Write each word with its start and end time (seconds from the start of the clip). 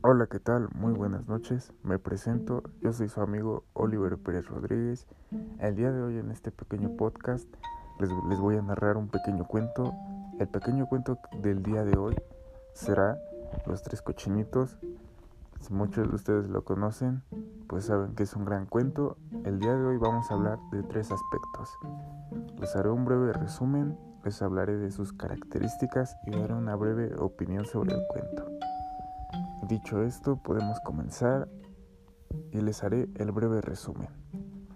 Hola, 0.00 0.28
¿qué 0.28 0.38
tal? 0.38 0.68
Muy 0.76 0.92
buenas 0.92 1.26
noches. 1.26 1.72
Me 1.82 1.98
presento, 1.98 2.62
yo 2.80 2.92
soy 2.92 3.08
su 3.08 3.20
amigo 3.20 3.64
Oliver 3.72 4.16
Pérez 4.16 4.46
Rodríguez. 4.46 5.08
El 5.58 5.74
día 5.74 5.90
de 5.90 6.00
hoy 6.00 6.18
en 6.18 6.30
este 6.30 6.52
pequeño 6.52 6.96
podcast 6.96 7.48
les, 7.98 8.08
les, 8.28 8.38
voy 8.38 8.56
a 8.56 8.62
narrar 8.62 8.96
un 8.96 9.08
pequeño 9.08 9.44
cuento. 9.48 9.92
El 10.38 10.46
pequeño 10.46 10.86
cuento 10.86 11.18
del 11.42 11.64
día 11.64 11.84
de 11.84 11.98
hoy 11.98 12.14
será 12.74 13.18
Los 13.66 13.82
Tres 13.82 14.00
Cochinitos. 14.00 14.78
Si 15.58 15.74
muchos 15.74 16.08
de 16.08 16.14
ustedes 16.14 16.48
lo 16.48 16.62
conocen, 16.62 17.22
pues 17.66 17.86
saben 17.86 18.14
que 18.14 18.22
es 18.22 18.36
un 18.36 18.44
gran 18.44 18.66
cuento. 18.66 19.16
El 19.44 19.58
día 19.58 19.74
de 19.74 19.84
hoy 19.84 19.96
vamos 19.96 20.30
a 20.30 20.34
hablar 20.34 20.60
de 20.70 20.84
tres 20.84 21.10
aspectos. 21.10 21.76
Les 22.60 22.76
haré 22.76 22.90
un 22.90 23.04
breve 23.04 23.32
resumen, 23.32 23.98
les 24.24 24.40
hablaré 24.42 24.76
de 24.76 24.92
sus 24.92 25.12
características 25.12 26.16
y 26.24 26.30
daré 26.30 26.54
una 26.54 26.76
breve 26.76 27.16
opinión 27.16 27.64
sobre 27.64 27.96
el 27.96 28.06
cuento. 28.06 28.57
Dicho 29.68 30.02
esto, 30.02 30.36
podemos 30.36 30.80
comenzar 30.80 31.46
y 32.52 32.60
les 32.62 32.82
haré 32.82 33.06
el 33.16 33.32
breve 33.32 33.60
resumen. 33.60 34.08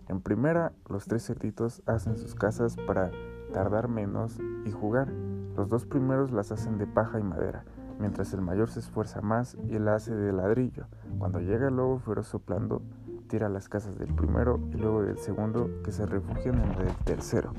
En 0.08 0.20
primera, 0.20 0.74
los 0.86 1.06
tres 1.06 1.24
cerditos 1.24 1.82
hacen 1.86 2.18
sus 2.18 2.34
casas 2.34 2.76
para 2.86 3.10
tardar 3.54 3.88
menos 3.88 4.38
y 4.66 4.70
jugar. 4.70 5.08
Los 5.56 5.70
dos 5.70 5.86
primeros 5.86 6.30
las 6.30 6.52
hacen 6.52 6.76
de 6.76 6.86
paja 6.86 7.18
y 7.18 7.22
madera, 7.22 7.64
mientras 7.98 8.34
el 8.34 8.42
mayor 8.42 8.68
se 8.68 8.80
esfuerza 8.80 9.22
más 9.22 9.56
y 9.66 9.78
la 9.78 9.94
hace 9.94 10.14
de 10.14 10.30
ladrillo. 10.30 10.84
Cuando 11.18 11.40
llega 11.40 11.68
el 11.68 11.76
lobo 11.76 11.98
feroz 11.98 12.26
soplando, 12.26 12.82
tira 13.28 13.48
las 13.48 13.70
casas 13.70 13.96
del 13.98 14.14
primero 14.14 14.60
y 14.72 14.76
luego 14.76 15.02
del 15.02 15.16
segundo 15.16 15.70
que 15.82 15.92
se 15.92 16.04
refugian 16.04 16.60
en 16.60 16.86
el 16.86 16.94
tercero. 17.06 17.54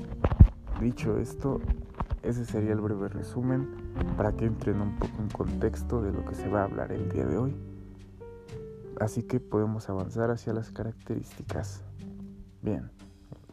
Dicho 0.80 1.18
esto, 1.18 1.60
ese 2.24 2.44
sería 2.44 2.72
el 2.72 2.80
breve 2.80 3.08
resumen 3.08 3.68
para 4.16 4.32
que 4.32 4.46
entren 4.46 4.80
un 4.80 4.98
poco 4.98 5.20
en 5.20 5.28
contexto 5.28 6.02
de 6.02 6.12
lo 6.12 6.24
que 6.24 6.34
se 6.34 6.48
va 6.48 6.62
a 6.62 6.64
hablar 6.64 6.92
el 6.92 7.08
día 7.10 7.26
de 7.26 7.36
hoy. 7.36 7.56
Así 9.00 9.22
que 9.22 9.40
podemos 9.40 9.88
avanzar 9.88 10.30
hacia 10.30 10.52
las 10.52 10.70
características. 10.70 11.82
Bien, 12.62 12.90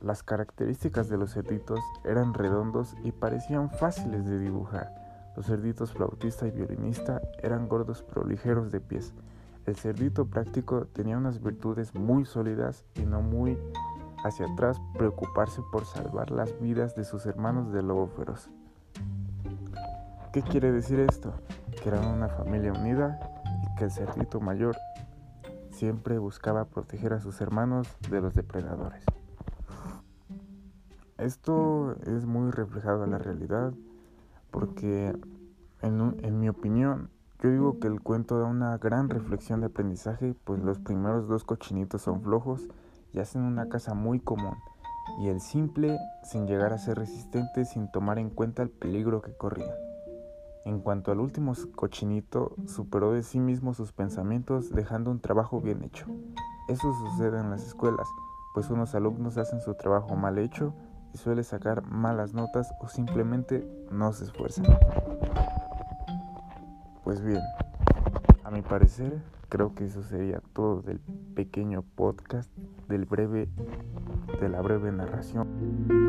las 0.01 0.23
características 0.23 1.09
de 1.09 1.17
los 1.17 1.33
cerditos 1.33 1.79
eran 2.03 2.33
redondos 2.33 2.95
y 3.03 3.11
parecían 3.11 3.69
fáciles 3.69 4.25
de 4.25 4.39
dibujar. 4.39 4.93
Los 5.35 5.47
cerditos 5.47 5.93
flautista 5.93 6.47
y 6.47 6.51
violinista 6.51 7.21
eran 7.41 7.67
gordos 7.67 8.03
pero 8.07 8.25
ligeros 8.25 8.71
de 8.71 8.79
pies. 8.79 9.13
El 9.65 9.75
cerdito 9.75 10.25
práctico 10.25 10.85
tenía 10.87 11.17
unas 11.17 11.41
virtudes 11.41 11.93
muy 11.93 12.25
sólidas 12.25 12.83
y 12.95 13.01
no 13.01 13.21
muy 13.21 13.57
hacia 14.23 14.45
atrás 14.45 14.81
preocuparse 14.97 15.61
por 15.71 15.85
salvar 15.85 16.31
las 16.31 16.59
vidas 16.59 16.95
de 16.95 17.03
sus 17.03 17.25
hermanos 17.25 17.71
de 17.71 17.81
lobo 17.81 18.07
feroz. 18.07 18.49
¿Qué 20.33 20.41
quiere 20.41 20.71
decir 20.71 20.99
esto? 20.99 21.33
Que 21.81 21.89
eran 21.89 22.07
una 22.07 22.29
familia 22.29 22.71
unida 22.71 23.19
y 23.63 23.75
que 23.75 23.85
el 23.85 23.91
cerdito 23.91 24.39
mayor 24.39 24.77
siempre 25.71 26.19
buscaba 26.19 26.65
proteger 26.65 27.13
a 27.13 27.19
sus 27.19 27.41
hermanos 27.41 27.87
de 28.09 28.21
los 28.21 28.33
depredadores. 28.33 29.03
Esto 31.17 31.95
es 32.05 32.25
muy 32.25 32.51
reflejado 32.51 33.03
en 33.03 33.11
la 33.11 33.17
realidad 33.17 33.73
porque 34.51 35.15
en, 35.81 36.15
en, 36.23 36.39
mi 36.39 36.49
opinión 36.49 37.09
yo 37.41 37.51
digo 37.51 37.79
que 37.79 37.87
el 37.87 38.01
cuento 38.01 38.39
da 38.39 38.45
una 38.45 38.77
gran 38.77 39.09
reflexión 39.09 39.59
de 39.59 39.67
aprendizaje 39.67 40.35
pues 40.43 40.63
los 40.63 40.79
primeros 40.79 41.27
dos 41.27 41.43
cochinitos 41.43 42.01
son 42.01 42.21
flojos 42.21 42.67
y 43.13 43.19
hacen 43.19 43.41
una 43.41 43.69
casa 43.69 43.93
muy 43.93 44.19
común 44.19 44.55
y 45.19 45.27
el 45.27 45.41
simple 45.41 45.99
sin 46.23 46.47
llegar 46.47 46.73
a 46.73 46.77
ser 46.77 46.97
resistente 46.97 47.65
sin 47.65 47.91
tomar 47.91 48.19
en 48.19 48.29
cuenta 48.29 48.63
el 48.63 48.69
peligro 48.69 49.21
que 49.21 49.35
corrían. 49.35 49.75
En 50.63 50.79
cuanto 50.79 51.11
al 51.11 51.19
último 51.19 51.53
cochinito, 51.75 52.55
superó 52.67 53.13
de 53.13 53.23
sí 53.23 53.39
mismo 53.39 53.73
sus 53.73 53.93
pensamientos 53.93 54.71
dejando 54.71 55.09
un 55.09 55.19
trabajo 55.19 55.59
bien 55.59 55.83
hecho. 55.83 56.05
Eso 56.67 56.93
sucede 56.93 57.39
en 57.39 57.49
las 57.49 57.65
escuelas, 57.65 58.07
pues 58.53 58.69
unos 58.69 58.93
alumnos 58.93 59.37
hacen 59.37 59.59
su 59.61 59.73
trabajo 59.73 60.15
mal 60.15 60.37
hecho 60.37 60.73
y 61.13 61.17
suele 61.17 61.43
sacar 61.43 61.83
malas 61.83 62.33
notas 62.33 62.71
o 62.79 62.87
simplemente 62.87 63.67
no 63.89 64.13
se 64.13 64.25
esfuerzan. 64.25 64.67
Pues 67.03 67.21
bien, 67.21 67.41
a 68.43 68.51
mi 68.51 68.61
parecer, 68.61 69.21
creo 69.51 69.75
que 69.75 69.83
eso 69.83 70.01
sería 70.01 70.41
todo 70.53 70.81
del 70.81 71.01
pequeño 71.35 71.83
podcast, 71.83 72.49
del 72.87 73.03
breve, 73.03 73.49
de 74.39 74.49
la 74.49 74.61
breve 74.61 74.93
narración. 74.93 76.00